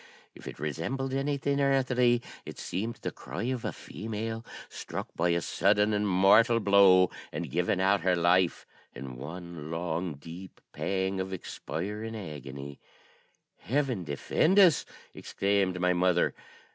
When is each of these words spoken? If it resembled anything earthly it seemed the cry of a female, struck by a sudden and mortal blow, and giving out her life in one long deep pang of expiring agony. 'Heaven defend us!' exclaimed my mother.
If 0.33 0.47
it 0.47 0.57
resembled 0.57 1.13
anything 1.13 1.61
earthly 1.61 2.23
it 2.43 2.57
seemed 2.57 2.95
the 3.03 3.11
cry 3.11 3.43
of 3.43 3.63
a 3.63 3.71
female, 3.71 4.43
struck 4.67 5.09
by 5.15 5.29
a 5.29 5.41
sudden 5.41 5.93
and 5.93 6.07
mortal 6.07 6.59
blow, 6.59 7.11
and 7.31 7.51
giving 7.51 7.79
out 7.79 8.01
her 8.01 8.15
life 8.15 8.65
in 8.95 9.15
one 9.15 9.69
long 9.69 10.15
deep 10.15 10.59
pang 10.73 11.19
of 11.19 11.31
expiring 11.31 12.15
agony. 12.15 12.79
'Heaven 13.59 14.03
defend 14.03 14.57
us!' 14.57 14.85
exclaimed 15.13 15.79
my 15.79 15.93
mother. 15.93 16.33